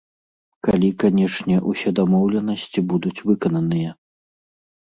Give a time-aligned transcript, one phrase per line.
[0.67, 3.91] Калі, канешне, усе дамоўленасці будуць выкананыя.